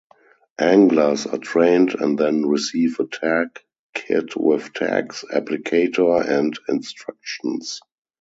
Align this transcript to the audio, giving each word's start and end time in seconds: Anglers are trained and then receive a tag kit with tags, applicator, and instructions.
Anglers 0.57 1.27
are 1.27 1.37
trained 1.37 1.93
and 1.93 2.17
then 2.17 2.47
receive 2.47 2.99
a 2.99 3.05
tag 3.05 3.49
kit 3.93 4.35
with 4.35 4.73
tags, 4.73 5.23
applicator, 5.31 6.27
and 6.27 6.57
instructions. 6.67 7.81